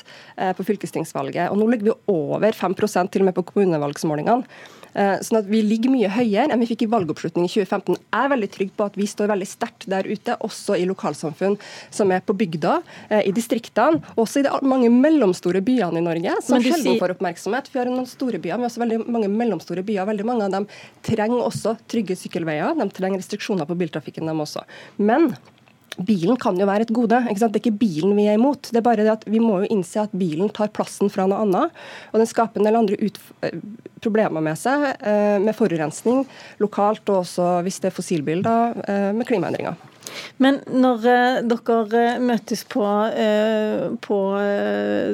på 0.56 0.64
fylkestingsvalget. 0.64 1.50
Og 1.52 1.60
nå 1.60 1.68
ligger 1.68 1.90
vi 1.90 1.96
over 2.12 2.56
5 2.56 2.76
til 3.12 3.20
og 3.20 3.28
med 3.28 3.36
på 3.36 3.44
kommunevalgsmålingene. 3.52 4.46
Eh, 4.94 5.20
sånn 5.22 5.38
at 5.40 5.48
Vi 5.50 5.60
ligger 5.62 5.92
mye 5.92 6.10
høyere 6.10 6.50
enn 6.50 6.62
vi 6.62 6.68
fikk 6.72 6.84
i 6.86 6.90
valgoppslutning 6.90 7.46
i 7.46 7.52
2015. 7.52 7.96
Jeg 7.98 8.24
er 8.24 8.32
veldig 8.32 8.50
trygg 8.54 8.72
på 8.76 8.86
at 8.88 8.96
vi 8.98 9.06
står 9.10 9.30
veldig 9.30 9.48
sterkt 9.48 9.86
der 9.90 10.08
ute, 10.08 10.36
også 10.46 10.76
i 10.78 10.86
lokalsamfunn 10.88 11.56
som 11.94 12.10
er 12.14 12.24
på 12.24 12.34
bygda, 12.38 12.80
eh, 13.10 13.22
i 13.28 13.34
distriktene, 13.34 14.02
også 14.16 14.40
i 14.40 14.46
de 14.46 14.52
mange 14.66 14.90
mellomstore 14.90 15.62
byene 15.62 16.00
i 16.00 16.06
Norge, 16.06 16.34
som 16.42 16.62
sjelden 16.62 16.98
får 16.98 17.14
oppmerksomhet. 17.16 17.70
Vi 17.72 17.78
har 17.78 17.86
noen 17.90 18.08
store 18.08 18.38
byer, 18.38 18.58
men 18.58 18.70
også 18.70 18.82
veldig 18.82 19.06
mange 19.06 19.30
mellomstore 19.30 19.84
byer. 19.86 20.08
Veldig 20.10 20.26
mange 20.26 20.44
av 20.44 20.50
dem 20.50 20.66
trenger 21.06 21.46
også 21.46 21.76
trygge 21.86 22.18
sykkelveier. 22.18 22.74
De 22.74 22.88
trenger 22.90 23.22
restriksjoner 23.22 23.66
på 23.66 23.78
biltrafikken, 23.78 24.26
dem 24.26 24.42
også. 24.42 24.64
Men 24.98 25.34
Bilen 25.98 26.38
kan 26.40 26.58
jo 26.58 26.68
være 26.68 26.86
et 26.86 26.92
gode. 26.94 27.18
Det 27.26 27.42
er 27.42 27.58
ikke 27.58 27.74
bilen 27.76 28.14
vi 28.16 28.28
er 28.30 28.38
imot. 28.38 28.70
Det 28.70 28.78
er 28.78 28.86
bare 28.86 29.04
det 29.04 29.12
at 29.12 29.26
Vi 29.28 29.40
må 29.42 29.60
jo 29.62 29.70
innse 29.74 30.04
at 30.04 30.14
bilen 30.16 30.50
tar 30.54 30.70
plassen 30.74 31.10
fra 31.12 31.26
noe 31.28 31.42
annet. 31.42 31.76
Og 32.12 32.22
den 32.22 32.30
skaper 32.30 32.60
en 32.60 32.68
del 32.68 32.78
andre 32.78 32.96
eh, 33.00 33.56
problemer 34.00 34.44
med 34.44 34.58
seg, 34.58 34.86
eh, 35.02 35.36
med 35.42 35.56
forurensning 35.58 36.22
lokalt, 36.62 37.02
og 37.10 37.24
også 37.24 37.58
hvis 37.66 37.80
det 37.82 37.90
er 37.90 37.96
fossilbil, 37.96 38.44
da, 38.46 38.56
eh, 38.86 39.10
med 39.16 39.28
klimaendringer. 39.28 39.76
Men 40.42 40.58
når 40.72 41.04
dere 41.46 42.04
møtes 42.18 42.64
på, 42.66 42.82
på, 44.02 44.18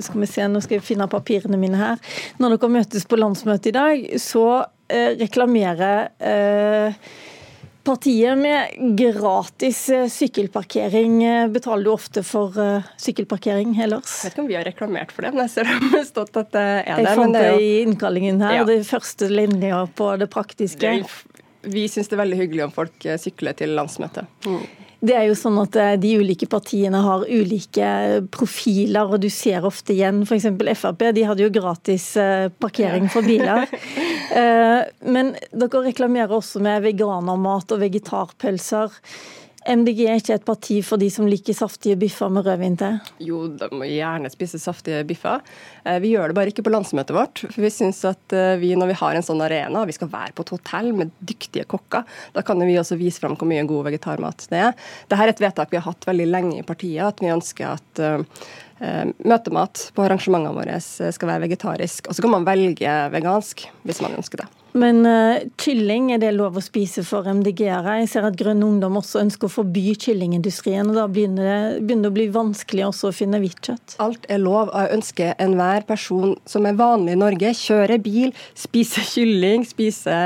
Skal 0.07 0.23
vi 0.23 0.29
se, 0.31 0.47
nå 0.49 0.63
skal 0.65 0.79
jeg 0.79 0.87
finne 0.87 1.09
papirene 1.11 1.59
mine 1.61 1.77
her. 1.77 2.01
Når 2.41 2.55
dere 2.55 2.71
møtes 2.79 3.05
på 3.05 3.19
landsmøtet 3.19 3.75
i 3.75 3.77
dag, 3.77 4.07
så 4.23 4.47
reklamerer 4.89 6.15
Partiet 7.87 8.39
med 8.39 8.97
gratis 8.99 9.89
eh, 9.95 10.09
sykkelparkering, 10.11 11.25
eh, 11.25 11.49
betaler 11.49 11.87
du 11.87 11.91
ofte 11.93 12.25
for 12.27 12.57
uh, 12.59 12.89
sykkelparkering 12.99 13.77
ellers? 13.79 14.25
Jeg 14.25 14.33
vet 14.33 14.35
ikke 14.35 14.43
om 14.43 14.49
vi 14.51 14.57
har 14.59 14.67
reklamert 14.67 15.15
for 15.15 15.23
det, 15.23 15.31
men 15.37 15.45
jeg 15.45 15.53
ser 15.53 15.71
det 15.71 15.93
har 15.93 16.03
stått 16.09 16.41
at 16.43 16.51
det 16.57 16.65
er 16.65 16.91
det. 16.91 17.05
Jeg 17.07 17.21
fant 17.21 17.39
det, 17.39 17.45
jo... 17.47 17.61
i 17.63 17.71
innkallingen 17.85 18.43
her, 18.43 18.57
ja. 18.59 18.65
det 18.67 18.81
første 18.89 19.31
linja 19.31 19.85
på 19.95 20.11
det 20.19 20.27
praktiske. 20.35 20.97
Det, 20.99 21.47
vi 21.77 21.87
syns 21.93 22.11
det 22.11 22.19
er 22.19 22.25
veldig 22.25 22.41
hyggelig 22.43 22.67
om 22.67 22.75
folk 22.75 23.09
sykler 23.23 23.55
til 23.63 23.79
landsmøtet. 23.79 24.27
Mm. 24.49 24.67
Det 25.05 25.13
er 25.13 25.27
jo 25.29 25.37
sånn 25.37 25.59
at 25.61 25.77
eh, 25.79 25.95
De 26.01 26.15
ulike 26.23 26.49
partiene 26.51 27.01
har 27.05 27.27
ulike 27.29 27.89
profiler, 28.33 29.13
og 29.13 29.21
du 29.23 29.29
ser 29.33 29.67
ofte 29.69 29.95
igjen 29.95 30.23
f.eks. 30.25 30.49
Frp. 30.81 31.05
De 31.17 31.27
hadde 31.29 31.45
jo 31.45 31.53
gratis 31.53 32.09
eh, 32.21 32.49
parkering 32.63 33.11
for 33.13 33.27
biler. 33.27 33.67
Eh, 34.31 34.83
men 35.07 35.35
dere 35.53 35.83
reklamerer 35.87 36.35
også 36.37 36.63
med 36.65 36.85
veganermat 36.87 37.75
og 37.75 37.83
vegetarpølser. 37.83 38.95
MDG 39.67 40.01
er 40.07 40.21
ikke 40.21 40.35
et 40.37 40.45
parti 40.47 40.77
for 40.87 41.01
de 41.01 41.09
som 41.11 41.27
liker 41.27 41.55
saftige 41.57 41.97
biffer 41.99 42.31
med 42.31 42.47
rødvin 42.47 42.77
til? 42.79 42.99
Jo, 43.27 43.41
de 43.51 43.69
må 43.75 43.89
gjerne 43.89 44.31
spise 44.31 44.61
saftige 44.63 45.03
biffer. 45.09 45.43
Eh, 45.83 45.99
vi 46.03 46.13
gjør 46.13 46.31
det 46.31 46.37
bare 46.39 46.53
ikke 46.53 46.65
på 46.67 46.73
landsmøtet 46.73 47.17
vårt. 47.17 47.43
For 47.49 47.65
vi 47.65 47.73
syns 47.75 48.05
at 48.07 48.35
eh, 48.37 48.55
vi 48.63 48.75
når 48.79 48.93
vi 48.93 48.99
har 49.01 49.19
en 49.19 49.27
sånn 49.27 49.43
arena, 49.43 49.83
og 49.83 49.91
vi 49.91 49.97
skal 49.97 50.11
være 50.13 50.37
på 50.37 50.47
et 50.47 50.53
hotell 50.55 50.93
med 50.97 51.15
dyktige 51.19 51.67
kokker, 51.71 52.07
da 52.37 52.45
kan 52.47 52.63
vi 52.63 52.79
også 52.79 52.99
vise 53.01 53.23
fram 53.23 53.35
hvor 53.39 53.51
mye 53.51 53.67
god 53.67 53.89
vegetarmat 53.89 54.47
det 54.53 54.63
er. 54.69 54.77
Dette 55.11 55.23
er 55.25 55.35
et 55.35 55.43
vedtak 55.43 55.75
vi 55.75 55.81
har 55.81 55.89
hatt 55.89 56.07
veldig 56.07 56.29
lenge 56.31 56.61
i 56.61 56.67
partiet, 56.67 57.03
at 57.07 57.23
vi 57.23 57.33
ønsker 57.35 57.73
at 57.73 58.03
uh, 58.03 58.45
møtemat 59.25 59.89
på 59.97 60.05
arrangementene 60.05 60.55
våre 60.55 60.79
skal 60.83 61.33
være 61.33 61.47
vegetarisk. 61.47 62.11
Og 62.11 62.17
så 62.17 62.25
kan 62.25 62.35
man 62.37 62.47
velge 62.47 62.99
vegansk 63.15 63.67
hvis 63.89 64.03
man 64.05 64.19
ønsker 64.19 64.45
det. 64.45 64.49
Men 64.77 65.07
uh, 65.09 65.41
kylling, 65.57 66.11
er 66.13 66.21
det 66.21 66.35
lov 66.37 66.59
å 66.59 66.63
spise 66.65 67.01
for 67.07 67.25
MDG-ere? 67.31 67.95
Jeg 68.03 68.11
ser 68.13 68.27
at 68.29 68.37
Grønn 68.37 68.61
Ungdom 68.65 68.99
også 69.01 69.23
ønsker 69.23 69.49
å 69.49 69.55
forby 69.55 69.95
kyllingindustrien. 69.97 70.91
og 70.91 70.99
Da 70.99 71.07
begynner 71.09 71.49
det, 71.49 71.85
begynner 71.87 72.11
det 72.11 72.13
å 72.13 72.17
bli 72.19 72.27
vanskelig 72.35 72.85
også 72.91 73.09
å 73.09 73.15
finne 73.17 73.41
hvitt 73.41 73.63
kjøtt. 73.65 73.97
Alt 74.05 74.29
er 74.29 74.43
lov. 74.43 74.69
Jeg 74.75 74.93
ønsker 74.99 75.33
enhver 75.41 75.87
person 75.89 76.35
som 76.45 76.69
er 76.69 76.77
vanlig 76.77 77.17
i 77.17 77.23
Norge, 77.23 77.55
kjøre 77.57 77.97
bil, 78.05 78.35
spise 78.59 79.05
kylling, 79.15 79.65
spise 79.65 80.19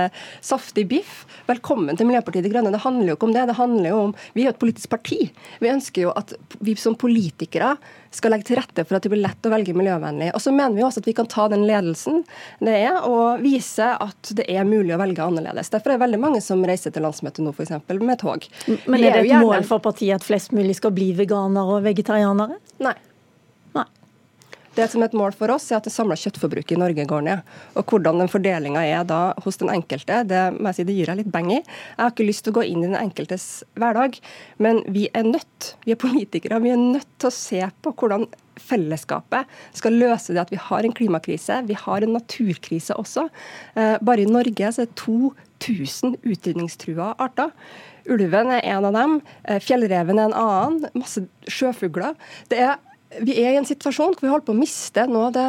saftig 0.43 0.89
biff. 0.91 1.23
Velkommen 1.47 1.95
til 1.99 2.11
Miljøpartiet 2.11 2.49
De 2.49 2.51
Grønne. 2.51 2.75
Det 2.75 2.83
handler 2.83 3.13
jo 3.13 3.19
ikke 3.21 3.31
om 3.31 3.37
det. 3.39 3.47
Det 3.53 3.59
handler 3.61 3.91
jo 3.93 4.03
om 4.09 4.17
Vi 4.35 4.49
er 4.49 4.51
et 4.51 4.61
politisk 4.61 4.91
parti. 4.91 5.23
Vi 5.63 5.71
ønsker 5.71 6.09
jo 6.09 6.17
at 6.19 6.35
vi 6.59 6.75
som 6.79 6.99
politikere 6.99 7.77
skal 8.11 8.35
legge 8.35 8.49
til 8.49 8.59
rette 8.59 8.83
for 8.87 8.99
at 8.99 9.07
det 9.07 9.13
blir 9.13 9.23
lett 9.23 9.47
å 9.47 9.53
velge 9.53 9.75
miljøvennlig. 9.77 10.33
Og 10.35 10.43
så 10.43 10.53
mener 10.55 10.75
vi 10.75 10.85
også 10.87 11.03
at 11.03 11.09
vi 11.09 11.15
kan 11.17 11.29
ta 11.31 11.47
den 11.51 11.63
ledelsen 11.69 12.25
det 12.59 12.75
er, 12.83 12.99
og 13.07 13.43
vise 13.45 13.87
at 13.95 14.33
det 14.41 14.49
er 14.51 14.67
mulig 14.69 14.95
å 14.97 15.01
velge 15.01 15.25
annerledes. 15.25 15.71
Derfor 15.73 15.93
er 15.93 15.99
det 15.99 16.05
veldig 16.07 16.23
mange 16.23 16.41
som 16.45 16.65
reiser 16.67 16.95
til 16.95 17.05
landsmøtet 17.07 17.45
nå, 17.45 17.53
f.eks. 17.55 17.77
med 18.01 18.21
tog. 18.21 18.49
Men 18.87 19.05
er 19.05 19.21
det 19.21 19.29
et 19.29 19.45
mål 19.45 19.67
for 19.69 19.83
partiet 19.85 20.21
at 20.21 20.27
flest 20.27 20.55
mulig 20.57 20.79
skal 20.81 20.95
bli 20.97 21.13
veganere 21.19 21.79
og 21.79 21.87
vegetarianere? 21.87 22.59
Nei. 22.83 22.97
Det 24.77 24.87
som 24.87 25.03
er 25.03 25.11
et 25.11 25.17
mål 25.19 25.35
for 25.35 25.51
oss, 25.51 25.67
er 25.73 25.81
at 25.81 25.87
det 25.89 25.93
samla 25.93 26.15
kjøttforbruket 26.19 26.77
i 26.77 26.79
Norge 26.79 27.07
går 27.11 27.25
ned. 27.27 27.41
Og 27.75 27.91
hvordan 27.91 28.23
den 28.23 28.31
fordelinga 28.31 28.85
er 28.87 29.07
da 29.09 29.33
hos 29.43 29.59
den 29.59 29.73
enkelte, 29.73 30.23
det 30.31 30.43
må 30.57 30.71
jeg 30.71 30.79
si 30.79 30.87
det 30.87 30.95
gir 30.95 31.11
jeg 31.11 31.21
litt 31.23 31.33
beng 31.35 31.51
i. 31.51 31.59
Jeg 31.59 31.99
har 31.99 32.13
ikke 32.13 32.29
lyst 32.29 32.47
til 32.47 32.55
å 32.55 32.59
gå 32.61 32.67
inn 32.69 32.85
i 32.85 32.91
den 32.93 33.01
enkeltes 33.01 33.49
hverdag, 33.81 34.21
men 34.63 34.85
vi 34.95 35.09
er 35.11 35.27
nødt, 35.27 35.73
vi 35.87 35.97
er 35.97 36.01
politikere, 36.01 36.63
vi 36.63 36.71
er 36.71 36.79
nødt 36.79 37.09
til 37.19 37.31
å 37.31 37.35
se 37.35 37.65
på 37.83 37.95
hvordan 37.99 38.29
fellesskapet 38.61 39.49
skal 39.77 39.97
løse 39.99 40.35
det 40.37 40.43
at 40.43 40.53
vi 40.53 40.61
har 40.61 40.87
en 40.87 40.95
klimakrise, 40.95 41.63
vi 41.67 41.77
har 41.79 42.05
en 42.05 42.15
naturkrise 42.15 42.95
også. 43.01 43.27
Eh, 43.75 43.97
bare 44.05 44.23
i 44.23 44.31
Norge 44.31 44.71
så 44.71 44.85
er 44.85 44.91
det 44.91 45.01
2000 45.01 46.21
utrydningstrua 46.23 47.15
arter. 47.19 47.51
Ulven 48.11 48.53
er 48.55 48.63
en 48.71 48.87
av 48.89 48.95
dem, 48.95 49.19
eh, 49.45 49.59
fjellreven 49.59 50.19
er 50.19 50.31
en 50.31 50.39
annen, 50.45 50.87
masse 50.95 51.27
sjøfugler. 51.49 52.15
Det 52.49 52.59
er 52.59 52.79
vi 53.19 53.37
er 53.43 53.55
i 53.55 53.59
en 53.59 53.67
situasjon 53.69 54.15
hvor 54.15 54.27
vi 54.27 54.31
holder 54.31 54.47
på 54.47 54.55
å 54.55 54.61
miste 54.61 55.07
noe 55.11 55.31
av 55.31 55.37
det 55.37 55.49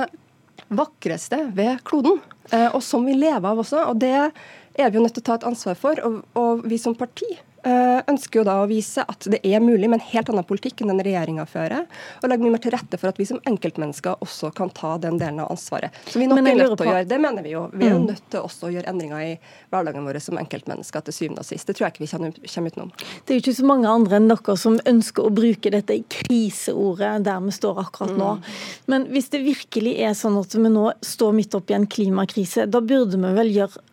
vakreste 0.71 1.43
ved 1.55 1.81
kloden, 1.87 2.19
eh, 2.51 2.69
og 2.71 2.81
som 2.85 3.05
vi 3.05 3.17
lever 3.17 3.47
av 3.47 3.61
også. 3.61 3.85
og 3.91 3.99
Det 4.01 4.13
er 4.15 4.89
vi 4.89 4.97
jo 4.97 5.03
nødt 5.03 5.13
til 5.17 5.23
å 5.25 5.29
ta 5.29 5.39
et 5.39 5.47
ansvar 5.51 5.77
for. 5.77 6.01
Og, 6.07 6.21
og 6.37 6.65
vi 6.65 6.79
som 6.81 6.95
parti 6.97 7.27
ønsker 7.63 8.41
jo 8.41 8.45
da 8.47 8.57
å 8.61 8.67
vise 8.69 9.03
at 9.07 9.27
det 9.29 9.39
er 9.45 9.61
mulig 9.63 9.89
med 9.89 9.99
en 9.99 10.05
helt 10.11 10.29
annen 10.31 10.45
politikk 10.47 10.81
enn 10.81 10.91
den 10.93 11.01
regjeringa 11.05 11.45
fører, 11.49 11.85
og 12.21 12.29
legge 12.29 12.45
mye 12.45 12.55
mer 12.55 12.63
til 12.63 12.73
rette 12.73 12.99
for 12.99 13.11
at 13.11 13.19
vi 13.21 13.27
som 13.29 13.41
enkeltmennesker 13.49 14.23
også 14.25 14.51
kan 14.57 14.71
ta 14.73 14.95
den 15.01 15.19
delen 15.21 15.41
av 15.43 15.51
ansvaret. 15.53 15.95
Så 16.09 16.21
vi 16.21 16.29
nok 16.29 16.41
er 16.41 16.57
nødt 16.57 16.75
til 16.79 16.87
å 16.87 16.95
gjøre, 16.95 17.07
Det 17.11 17.19
mener 17.21 17.45
vi 17.45 17.53
jo. 17.53 17.67
Vi 17.73 17.85
er 17.85 17.93
jo 17.95 18.01
mm. 18.01 18.07
nødt 18.09 18.25
til 18.33 18.47
også 18.47 18.69
å 18.69 18.73
gjøre 18.75 18.91
endringer 18.91 19.25
i 19.25 19.31
hverdagen 19.73 20.07
vår 20.07 20.19
som 20.23 20.39
enkeltmennesker 20.41 21.05
til 21.07 21.17
syvende 21.17 21.45
og 21.45 21.49
sist. 21.49 21.67
Det 21.67 21.77
tror 21.77 21.87
jeg 21.87 21.95
ikke 21.95 22.05
vi 22.05 22.11
kommer 22.55 22.75
utenom. 22.75 22.91
Det 23.25 23.33
er 23.33 23.39
jo 23.39 23.45
ikke 23.45 23.57
så 23.61 23.69
mange 23.69 23.95
andre 23.95 24.19
enn 24.19 24.29
dere 24.31 24.57
som 24.59 24.77
ønsker 24.93 25.27
å 25.27 25.33
bruke 25.41 25.73
dette 25.73 25.99
kriseordet 26.11 27.13
der 27.27 27.41
vi 27.45 27.55
står 27.55 27.83
akkurat 27.85 28.15
nå. 28.17 28.35
Mm. 28.37 28.61
Men 28.93 29.09
hvis 29.13 29.31
det 29.33 29.43
virkelig 29.45 29.97
er 30.01 30.17
sånn 30.17 30.39
at 30.41 30.55
vi 30.57 30.69
nå 30.71 30.91
står 31.05 31.35
midt 31.37 31.57
oppi 31.57 31.77
en 31.77 31.89
klimakrise, 31.89 32.67
da 32.71 32.81
burde 32.83 33.19
vi 33.21 33.35
vel 33.37 33.53
gjøre 33.61 33.85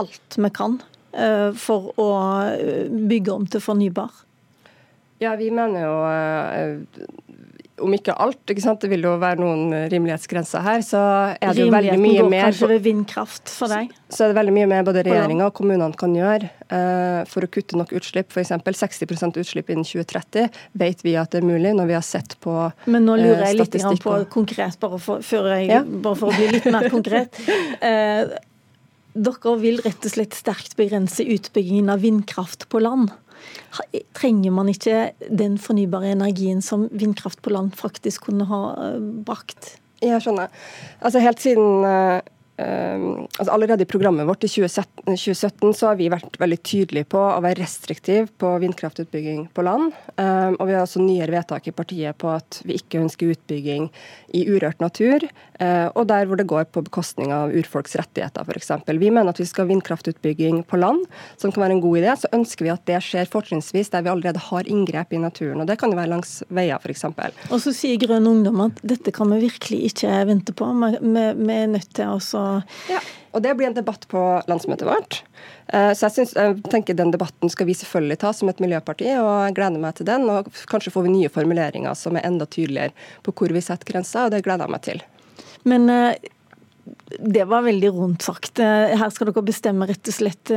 alt 0.00 0.36
vi 0.36 0.50
kan 0.50 0.80
Eh, 0.80 0.93
for 1.58 1.92
å 2.00 2.10
eh, 2.50 2.86
bygge 2.90 3.34
om 3.34 3.46
til 3.46 3.62
fornybar? 3.64 4.22
Ja, 5.22 5.36
vi 5.38 5.50
mener 5.54 5.84
jo 5.86 5.94
eh, 6.10 7.06
om 7.82 7.94
ikke 7.96 8.14
alt, 8.22 8.42
ikke 8.50 8.62
sant? 8.62 8.82
det 8.84 8.90
vil 8.92 9.02
jo 9.02 9.14
være 9.18 9.40
noen 9.42 9.72
rimelighetsgrenser 9.90 10.62
her, 10.62 10.82
så 10.86 11.00
er 11.34 11.56
det 11.56 11.64
jo 11.64 11.72
veldig 11.74 11.96
mye 11.98 12.20
går 12.20 12.30
mer 12.30 12.44
Kanskje 12.46 12.68
ved 12.70 12.84
vindkraft 12.84 13.50
for 13.50 13.72
deg? 13.72 13.90
Så, 14.06 14.14
så 14.14 14.26
er 14.26 14.30
det 14.30 14.38
veldig 14.38 14.54
mye 14.54 14.68
mer 14.70 14.86
både 14.86 15.02
regjeringa 15.06 15.48
og 15.50 15.56
kommunene 15.58 15.98
kan 15.98 16.14
gjøre 16.14 16.50
uh, 16.70 17.26
for 17.30 17.46
å 17.46 17.50
kutte 17.50 17.78
nok 17.80 17.90
utslipp. 17.98 18.30
F.eks. 18.30 18.54
60% 18.84 19.42
utslipp 19.42 19.74
innen 19.74 19.86
2030 19.88 20.62
vet 20.84 21.04
vi 21.06 21.16
at 21.18 21.34
det 21.34 21.42
er 21.42 21.50
mulig, 21.50 21.74
når 21.74 21.90
vi 21.90 21.98
har 21.98 22.06
sett 22.06 22.38
på 22.38 22.54
statistikk. 22.54 22.94
Men 22.94 23.08
nå 23.10 23.18
lurer 23.24 23.44
jeg 23.48 23.58
litt 23.58 24.06
på 24.06 24.16
konkret, 24.38 24.78
bare 24.86 25.02
for, 25.02 25.50
jeg, 25.50 25.68
ja. 25.72 25.82
bare 25.82 26.20
for, 26.22 26.30
å 26.30 26.38
bli 26.38 26.50
litt 26.54 26.70
mer 26.70 26.90
konkret. 26.94 27.42
Uh, 27.82 28.36
Dere 29.14 29.54
vil 29.62 29.78
rett 29.84 30.06
og 30.06 30.10
slett 30.10 30.34
sterkt 30.34 30.74
begrense 30.78 31.22
utbyggingen 31.22 31.92
av 31.92 32.02
vindkraft 32.02 32.66
på 32.72 32.82
land. 32.82 33.12
Trenger 34.16 34.54
man 34.54 34.70
ikke 34.72 35.12
den 35.30 35.56
fornybare 35.60 36.14
energien 36.14 36.62
som 36.64 36.88
vindkraft 36.90 37.42
på 37.44 37.52
land 37.54 37.76
faktisk 37.78 38.26
kunne 38.30 38.48
ha 38.50 38.62
eh, 38.80 39.00
brakt? 39.26 39.76
Jeg 40.02 40.20
skjønner. 40.24 40.50
Altså 41.00 41.22
Helt 41.22 41.42
siden 41.42 41.86
eh, 41.86 42.20
Um, 42.54 43.24
altså 43.34 43.50
allerede 43.50 43.82
i 43.82 43.88
programmet 43.90 44.28
vårt 44.28 44.44
i 44.46 44.48
2017, 44.48 45.16
2017 45.16 45.72
så 45.74 45.88
har 45.88 45.96
vi 45.98 46.06
vært 46.12 46.36
veldig 46.38 46.58
tydelige 46.62 47.08
på 47.10 47.18
å 47.18 47.40
være 47.42 47.58
restriktive 47.64 48.28
på 48.38 48.52
vindkraftutbygging 48.62 49.48
på 49.50 49.64
land. 49.66 49.90
Um, 50.14 50.54
og 50.60 50.68
vi 50.68 50.76
har 50.76 50.84
også 50.84 51.02
nyere 51.02 51.34
vedtak 51.34 51.66
i 51.66 51.74
partiet 51.74 52.14
på 52.22 52.30
at 52.30 52.60
vi 52.62 52.76
ikke 52.78 53.00
ønsker 53.02 53.32
utbygging 53.34 53.88
i 54.38 54.44
urørt 54.46 54.78
natur, 54.84 55.26
uh, 55.58 55.88
og 55.98 56.06
der 56.12 56.30
hvor 56.30 56.38
det 56.38 56.46
går 56.50 56.68
på 56.70 56.84
bekostning 56.86 57.34
av 57.34 57.50
urfolks 57.58 57.98
rettigheter 57.98 58.46
f.eks. 58.46 58.70
Vi 58.86 59.10
mener 59.10 59.34
at 59.34 59.42
vi 59.42 59.48
skal 59.50 59.66
ha 59.66 59.72
vindkraftutbygging 59.72 60.62
på 60.70 60.78
land, 60.78 61.02
som 61.40 61.50
kan 61.50 61.66
være 61.66 61.78
en 61.80 61.82
god 61.82 62.04
idé. 62.04 62.14
Så 62.22 62.30
ønsker 62.38 62.68
vi 62.68 62.74
at 62.76 62.86
det 62.86 63.02
skjer 63.02 63.34
fortrinnsvis 63.34 63.90
der 63.90 64.06
vi 64.06 64.14
allerede 64.14 64.44
har 64.52 64.70
inngrep 64.70 65.10
i 65.10 65.22
naturen. 65.24 65.64
og 65.64 65.66
Det 65.66 65.80
kan 65.82 65.90
jo 65.90 65.98
være 65.98 66.12
langs 66.14 66.36
veier 66.54 66.78
f.eks. 66.78 67.08
Og 67.50 67.58
så 67.66 67.74
sier 67.74 67.98
Grønn 67.98 68.30
Ungdom 68.30 68.62
at 68.68 68.78
dette 68.86 69.10
kan 69.14 69.34
vi 69.34 69.42
virkelig 69.48 69.90
ikke 69.90 70.22
vente 70.30 70.54
på. 70.54 70.70
Vi 71.02 71.58
er 71.58 71.74
nødt 71.74 71.90
til 71.98 72.14
å 72.14 72.22
ja, 72.90 73.00
og 73.34 73.42
det 73.42 73.54
blir 73.58 73.66
en 73.66 73.76
debatt 73.76 74.06
på 74.10 74.20
landsmøtet 74.50 74.86
vårt. 74.86 75.22
Eh, 75.66 75.90
så 75.96 76.06
jeg, 76.06 76.14
synes, 76.18 76.34
jeg 76.38 76.60
tenker 76.70 76.96
Den 76.98 77.10
debatten 77.14 77.50
skal 77.50 77.66
vi 77.66 77.74
selvfølgelig 77.78 78.20
ta 78.22 78.30
som 78.36 78.50
et 78.50 78.62
miljøparti, 78.62 79.08
og 79.18 79.32
jeg 79.48 79.56
gleder 79.56 79.82
meg 79.82 79.96
til 79.98 80.08
den. 80.08 80.28
Og 80.30 80.52
kanskje 80.70 80.94
får 80.94 81.08
vi 81.08 81.16
nye 81.16 81.32
formuleringer 81.32 81.98
som 81.98 82.18
er 82.18 82.28
enda 82.28 82.46
tydeligere 82.46 82.94
på 83.26 83.34
hvor 83.34 83.54
vi 83.54 83.64
setter 83.64 83.90
grenser, 83.90 84.28
og 84.28 84.34
det 84.34 84.44
gleder 84.46 84.68
jeg 84.68 84.76
meg 84.76 84.86
til. 84.86 85.02
Men 85.66 85.90
eh, 85.90 86.30
det 87.18 87.46
var 87.50 87.64
veldig 87.66 87.90
rundt 87.96 88.22
sagt. 88.22 88.62
Eh, 88.62 88.94
her 88.94 89.10
skal 89.10 89.32
dere 89.32 89.46
bestemme 89.50 89.88
rett 89.90 90.12
og 90.12 90.14
slett 90.14 90.54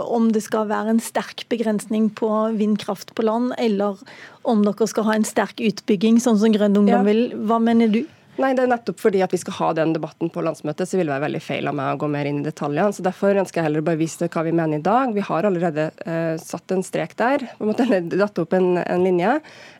om 0.00 0.30
det 0.34 0.42
skal 0.42 0.66
være 0.70 0.96
en 0.96 1.02
sterk 1.04 1.44
begrensning 1.52 2.08
på 2.18 2.30
vindkraft 2.58 3.14
på 3.14 3.28
land, 3.28 3.54
eller 3.62 4.00
om 4.42 4.64
dere 4.66 4.90
skal 4.90 5.06
ha 5.06 5.20
en 5.20 5.28
sterk 5.28 5.62
utbygging, 5.62 6.18
sånn 6.18 6.40
som 6.40 6.56
Grønn 6.56 6.74
Ungdom 6.74 7.04
ja. 7.04 7.06
vil. 7.06 7.28
Hva 7.46 7.62
mener 7.62 7.92
du? 7.94 8.02
Nei, 8.40 8.54
det 8.56 8.62
er 8.64 8.70
nettopp 8.70 9.02
fordi 9.02 9.20
at 9.20 9.34
vi 9.34 9.38
skal 9.40 9.56
ha 9.58 9.66
den 9.76 9.90
debatten 9.92 10.30
på 10.32 10.40
landsmøtet, 10.44 10.88
så 10.88 10.96
vil 10.96 11.10
det 11.10 11.12
være 11.12 11.26
veldig 11.26 11.42
feil 11.44 11.68
av 11.68 11.74
meg 11.76 11.92
å 11.92 11.98
gå 12.00 12.08
mer 12.08 12.28
inn 12.28 12.38
i 12.40 12.46
detaljene. 12.46 12.94
så 12.96 13.04
Derfor 13.04 13.36
ønsker 13.36 13.60
jeg 13.60 13.66
heller 13.66 13.84
bare 13.84 14.00
vise 14.00 14.28
hva 14.32 14.44
vi 14.46 14.54
mener 14.56 14.80
i 14.80 14.84
dag. 14.84 15.12
Vi 15.12 15.24
har 15.26 15.48
allerede 15.48 15.90
uh, 16.06 16.36
satt 16.40 16.72
en 16.72 16.84
strek 16.86 17.12
der, 17.20 17.44
på 17.58 17.66
en 17.66 17.72
måte 17.72 18.00
datt 18.14 18.40
opp 18.40 18.54
en, 18.56 18.78
en 18.80 19.04
linje. 19.04 19.34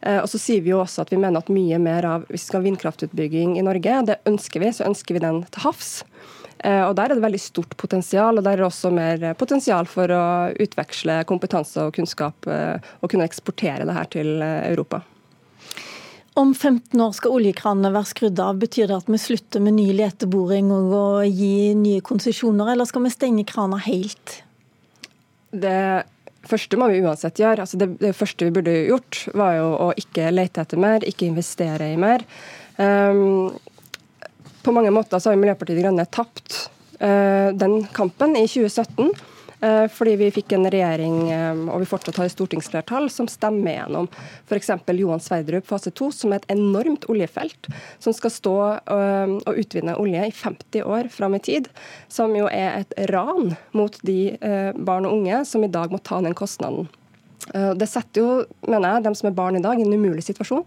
Uh, 0.05 0.19
og 0.19 0.29
så 0.29 0.41
sier 0.43 0.65
vi 0.67 0.75
jo 0.75 0.83
også 0.83 1.07
at 1.07 1.13
vi 1.15 1.21
mener 1.23 1.41
at 1.41 1.53
mye 1.53 1.79
mer 1.81 2.09
av 2.09 2.27
Hvis 2.29 2.45
vi 2.45 2.51
skal 2.51 2.61
ha 2.61 2.67
vindkraftutbygging 2.67 3.55
i 3.57 3.65
Norge, 3.65 3.95
det 4.11 4.19
ønsker 4.29 4.61
vi, 4.61 4.73
så 4.77 4.85
ønsker 4.91 5.17
vi 5.17 5.23
den 5.25 5.41
til 5.49 5.65
havs. 5.65 5.93
Eh, 6.61 6.83
og 6.85 6.93
Der 6.99 7.09
er 7.09 7.17
det 7.17 7.25
veldig 7.25 7.41
stort 7.41 7.73
potensial, 7.81 8.37
og 8.37 8.45
der 8.45 8.59
er 8.59 8.61
det 8.61 8.67
også 8.67 8.91
mer 8.93 9.23
potensial 9.41 9.89
for 9.89 10.13
å 10.13 10.25
utveksle 10.61 11.23
kompetanse 11.25 11.87
og 11.87 11.95
kunnskap 11.97 12.45
og 12.45 13.09
kunne 13.09 13.25
eksportere 13.25 13.89
det 13.89 13.97
her 13.97 14.11
til 14.13 14.45
Europa. 14.45 15.01
Om 16.39 16.53
15 16.55 17.01
år 17.01 17.13
skal 17.17 17.35
oljekranene 17.35 17.91
være 17.95 18.09
skrudd 18.13 18.41
av. 18.43 18.61
Betyr 18.63 18.87
det 18.91 19.01
at 19.01 19.11
vi 19.11 19.19
slutter 19.19 19.63
med 19.65 19.75
ny 19.81 19.89
leteboring 19.99 20.71
og 20.75 20.95
å 20.95 21.07
gi 21.27 21.73
nye 21.75 22.05
konsesjoner, 22.07 22.73
eller 22.73 22.87
skal 22.89 23.05
vi 23.07 23.13
stenge 23.13 23.47
krana 23.49 23.81
helt? 23.83 24.37
Det 25.51 26.05
første 26.47 26.79
må 26.79 26.89
vi 26.93 27.03
uansett 27.03 27.41
gjøre. 27.43 27.67
Altså 27.67 27.81
det, 27.81 27.91
det, 28.01 28.15
første 28.17 28.47
vi 28.47 28.55
burde 28.55 28.77
gjort, 28.87 29.25
var 29.35 29.57
jo 29.59 29.67
å 29.89 29.89
ikke 29.99 30.31
lete 30.33 30.63
etter 30.63 30.81
mer, 30.81 31.07
ikke 31.07 31.27
investere 31.29 31.91
i 31.91 31.99
mer. 32.01 32.25
Um, 32.79 33.51
på 34.63 34.75
mange 34.77 34.93
måter 34.95 35.21
så 35.21 35.33
har 35.33 35.41
Miljøpartiet 35.41 35.81
De 35.81 35.85
Grønne 35.85 36.07
tapt 36.15 36.71
uh, 37.03 37.51
den 37.59 37.81
kampen 37.97 38.39
i 38.39 38.47
2017. 38.47 39.11
Eh, 39.61 39.87
fordi 39.93 40.15
vi 40.17 40.31
fikk 40.33 40.55
en 40.57 40.65
regjering, 40.73 41.17
eh, 41.31 41.59
og 41.69 41.83
vi 41.83 41.89
fortsatt 41.89 42.17
har 42.17 42.29
et 42.29 42.33
stortingsflertall, 42.33 43.11
som 43.13 43.29
stemmer 43.29 43.77
gjennom 43.77 44.09
f.eks. 44.49 44.71
Johan 44.97 45.21
Sverdrup 45.21 45.67
fase 45.69 45.93
2, 45.93 46.09
som 46.17 46.33
er 46.33 46.41
et 46.41 46.55
enormt 46.57 47.05
oljefelt, 47.13 47.69
som 48.01 48.17
skal 48.17 48.33
stå 48.33 48.57
eh, 48.81 49.35
og 49.37 49.61
utvinne 49.61 49.99
olje 50.01 50.31
i 50.31 50.33
50 50.33 50.87
år 50.87 51.11
fram 51.13 51.37
i 51.37 51.43
tid. 51.45 51.69
Som 52.09 52.33
jo 52.39 52.49
er 52.49 52.81
et 52.81 52.97
ran 53.13 53.53
mot 53.77 54.01
de 54.07 54.21
barn 54.81 55.07
og 55.09 55.19
unge 55.19 55.43
som 55.49 55.63
i 55.65 55.71
dag 55.73 55.93
må 55.93 56.01
ta 56.05 56.21
den 56.25 56.35
kostnaden. 56.37 56.89
Det 57.51 57.89
setter 57.89 58.21
jo, 58.21 58.33
mener 58.69 58.97
jeg, 58.97 59.05
dem 59.07 59.17
som 59.19 59.29
er 59.31 59.37
barn 59.37 59.59
i 59.59 59.63
dag, 59.63 59.79
i 59.79 59.85
en 59.85 59.97
umulig 59.97 60.23
situasjon. 60.27 60.65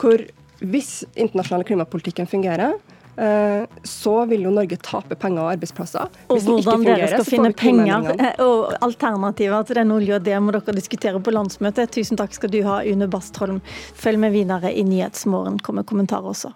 Hvor 0.00 0.24
hvis 0.62 1.02
internasjonale 1.14 1.66
klimapolitikken 1.66 2.28
fungerer, 2.30 2.76
så 3.14 4.12
vil 4.30 4.46
jo 4.46 4.52
Norge 4.54 4.78
tape 4.80 5.18
penger 5.20 5.42
og 5.44 5.50
arbeidsplasser. 5.52 6.08
Og 6.32 6.40
hvordan 6.46 6.86
dere 6.86 7.10
skal 7.10 7.26
finne 7.28 7.52
penger 7.52 8.08
og 8.40 8.72
alternativer 8.80 9.68
til 9.68 9.82
den 9.82 9.92
olja, 9.92 10.20
det 10.22 10.38
må 10.40 10.54
dere 10.56 10.76
diskutere 10.76 11.20
på 11.20 11.34
landsmøtet. 11.34 11.92
Tusen 11.92 12.20
takk 12.20 12.32
skal 12.38 12.52
du 12.54 12.62
ha, 12.64 12.80
Une 12.88 13.10
Bastholm. 13.12 13.60
Følg 13.98 14.22
med 14.22 14.32
videre 14.32 14.72
i 14.72 14.86
Nyhetsmorgen, 14.86 15.60
kommer 15.60 15.84
kommentarer 15.84 16.32
også. 16.32 16.54